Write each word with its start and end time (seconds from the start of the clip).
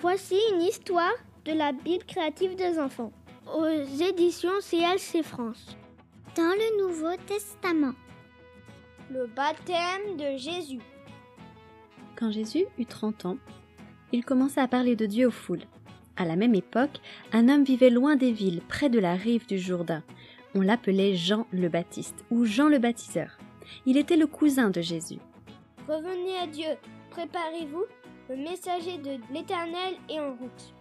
Voici 0.00 0.36
une 0.52 0.60
histoire 0.60 1.12
de 1.44 1.52
la 1.52 1.72
Bible 1.72 2.04
créative 2.04 2.54
des 2.54 2.78
enfants 2.78 3.10
aux 3.52 3.66
éditions 3.66 4.60
CLC 4.60 5.24
France. 5.24 5.76
Dans 6.36 6.54
le 6.54 6.86
Nouveau 6.86 7.16
Testament. 7.26 7.94
Le 9.10 9.26
baptême 9.26 10.16
de 10.16 10.36
Jésus. 10.36 10.78
Quand 12.14 12.30
Jésus 12.30 12.66
eut 12.78 12.86
30 12.86 13.26
ans, 13.26 13.38
il 14.12 14.24
commença 14.24 14.62
à 14.62 14.68
parler 14.68 14.94
de 14.94 15.06
Dieu 15.06 15.26
aux 15.26 15.32
foules. 15.32 15.64
À 16.16 16.24
la 16.24 16.36
même 16.36 16.54
époque, 16.54 17.00
un 17.32 17.48
homme 17.48 17.64
vivait 17.64 17.90
loin 17.90 18.14
des 18.14 18.30
villes, 18.30 18.62
près 18.68 18.90
de 18.90 19.00
la 19.00 19.14
rive 19.14 19.48
du 19.48 19.58
Jourdain. 19.58 20.04
On 20.54 20.60
l'appelait 20.60 21.16
Jean 21.16 21.48
le 21.50 21.68
Baptiste 21.68 22.24
ou 22.30 22.44
Jean 22.44 22.68
le 22.68 22.78
Baptiseur. 22.78 23.36
Il 23.84 23.96
était 23.96 24.16
le 24.16 24.28
cousin 24.28 24.70
de 24.70 24.80
Jésus. 24.80 25.18
Revenez 25.88 26.36
à 26.40 26.46
Dieu, 26.46 26.76
préparez-vous, 27.10 27.84
le 28.28 28.36
messager 28.36 28.98
de 28.98 29.16
l'Éternel 29.32 29.94
est 30.08 30.20
en 30.20 30.34
route. 30.34 30.74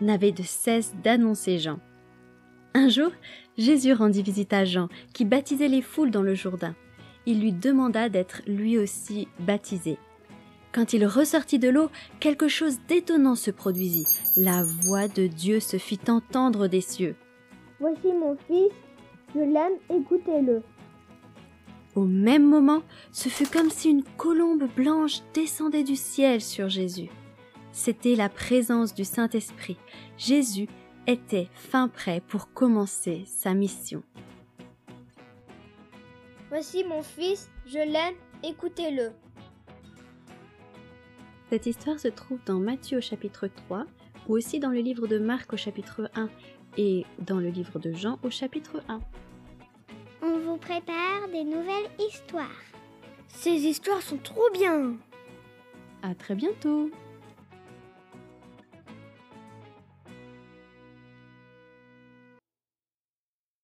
N'avait 0.00 0.32
de 0.32 0.42
cesse 0.42 0.92
d'annoncer 1.02 1.58
Jean. 1.58 1.78
Un 2.74 2.88
jour, 2.88 3.10
Jésus 3.56 3.92
rendit 3.92 4.22
visite 4.22 4.52
à 4.52 4.64
Jean, 4.64 4.88
qui 5.14 5.24
baptisait 5.24 5.68
les 5.68 5.82
foules 5.82 6.10
dans 6.10 6.22
le 6.22 6.34
Jourdain. 6.34 6.74
Il 7.26 7.40
lui 7.40 7.52
demanda 7.52 8.08
d'être 8.08 8.42
lui 8.46 8.78
aussi 8.78 9.28
baptisé. 9.40 9.98
Quand 10.72 10.92
il 10.92 11.06
ressortit 11.06 11.58
de 11.58 11.68
l'eau, 11.68 11.90
quelque 12.20 12.48
chose 12.48 12.78
d'étonnant 12.88 13.34
se 13.34 13.50
produisit. 13.50 14.06
La 14.36 14.64
voix 14.64 15.08
de 15.08 15.26
Dieu 15.26 15.60
se 15.60 15.76
fit 15.76 16.00
entendre 16.08 16.66
des 16.66 16.80
cieux. 16.80 17.16
Voici 17.80 18.12
mon 18.12 18.36
fils, 18.46 18.72
je 19.34 19.40
l'aime, 19.40 19.78
écoutez-le. 19.90 20.62
Au 21.98 22.04
même 22.04 22.48
moment, 22.48 22.84
ce 23.10 23.28
fut 23.28 23.48
comme 23.48 23.70
si 23.70 23.90
une 23.90 24.04
colombe 24.04 24.68
blanche 24.76 25.18
descendait 25.34 25.82
du 25.82 25.96
ciel 25.96 26.40
sur 26.40 26.68
Jésus. 26.68 27.10
C'était 27.72 28.14
la 28.14 28.28
présence 28.28 28.94
du 28.94 29.04
Saint-Esprit. 29.04 29.76
Jésus 30.16 30.68
était 31.08 31.48
fin 31.54 31.88
prêt 31.88 32.22
pour 32.28 32.52
commencer 32.52 33.24
sa 33.26 33.52
mission. 33.52 34.04
Voici 36.50 36.84
mon 36.84 37.02
fils, 37.02 37.50
je 37.66 37.78
l'aime, 37.78 38.14
écoutez-le. 38.44 39.10
Cette 41.50 41.66
histoire 41.66 41.98
se 41.98 42.06
trouve 42.06 42.38
dans 42.46 42.60
Matthieu 42.60 42.98
au 42.98 43.00
chapitre 43.00 43.48
3, 43.48 43.86
ou 44.28 44.36
aussi 44.36 44.60
dans 44.60 44.70
le 44.70 44.78
livre 44.78 45.08
de 45.08 45.18
Marc 45.18 45.52
au 45.52 45.56
chapitre 45.56 46.08
1 46.14 46.30
et 46.76 47.04
dans 47.18 47.40
le 47.40 47.48
livre 47.48 47.80
de 47.80 47.92
Jean 47.92 48.20
au 48.22 48.30
chapitre 48.30 48.84
1. 48.86 49.00
On 50.48 50.52
vous 50.52 50.56
prépare 50.56 51.28
des 51.30 51.44
nouvelles 51.44 51.90
histoires. 51.98 52.48
Ces 53.28 53.50
histoires 53.50 54.00
sont 54.00 54.16
trop 54.16 54.48
bien. 54.54 54.94
À 56.02 56.14
très 56.14 56.34
bientôt! 56.34 56.90